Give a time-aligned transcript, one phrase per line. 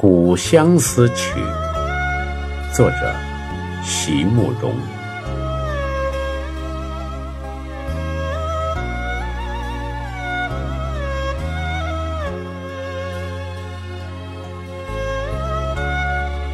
[0.00, 1.40] 古相思曲》，
[2.72, 3.12] 作者
[3.82, 4.72] 席慕容。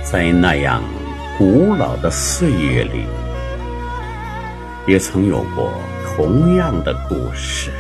[0.02, 0.82] 在那样
[1.36, 3.04] 古老的岁月里，
[4.86, 5.70] 也曾有过
[6.16, 7.70] 同样的故事。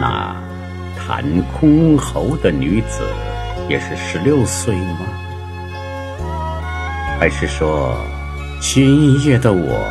[0.00, 0.34] 那
[0.98, 1.24] 弹
[1.60, 3.04] 箜篌的女子
[3.68, 5.06] 也是十六岁吗？
[7.20, 7.96] 还是说，
[8.60, 9.84] 今夜的我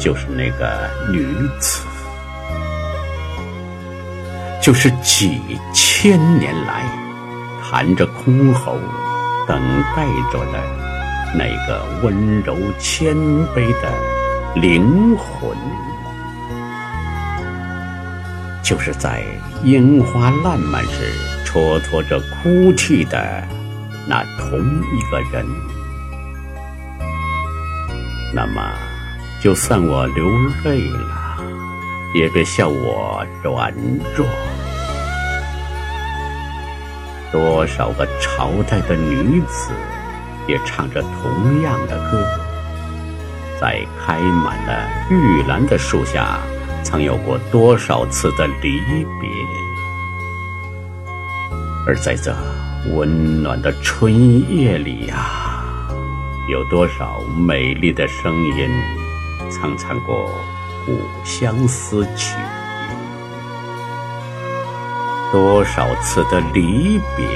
[0.00, 1.24] 就是那个女
[1.60, 1.82] 子，
[4.60, 5.40] 就是几
[5.72, 6.82] 千年来
[7.62, 8.76] 弹着箜篌
[9.46, 9.60] 等
[9.94, 10.58] 待着的
[11.34, 13.14] 那个温柔谦
[13.54, 13.92] 卑的
[14.56, 15.56] 灵魂？
[18.62, 19.22] 就是在
[19.62, 21.12] 樱花烂漫时
[21.48, 23.42] 蹉跎着哭泣的
[24.06, 25.46] 那同一个人。
[28.34, 28.60] 那么，
[29.42, 30.28] 就算我流
[30.62, 31.38] 泪了，
[32.14, 33.72] 也别笑我软
[34.14, 34.26] 弱。
[37.32, 39.70] 多少个朝代的女子，
[40.46, 42.26] 也唱着同样的歌，
[43.58, 46.38] 在开满了玉兰的树下。
[46.84, 48.80] 曾有过多少次的离
[49.20, 49.28] 别，
[51.88, 52.36] 而在这
[52.94, 54.12] 温暖的春
[54.54, 55.64] 夜里呀，
[56.46, 58.68] 有多少美丽的声音
[59.50, 60.28] 曾唱过
[60.84, 62.36] 《古相思曲》，
[65.32, 67.26] 多少次的离别，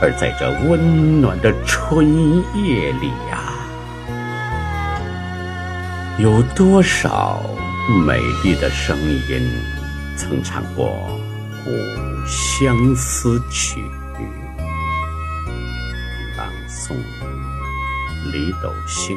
[0.00, 3.52] 而在这温暖的春夜里呀，
[6.18, 7.42] 有多少？
[8.06, 9.46] 美丽的声音，
[10.16, 10.86] 曾唱过
[12.26, 13.80] 《相思曲》。
[16.36, 16.94] 朗诵：
[18.32, 19.16] 李斗星。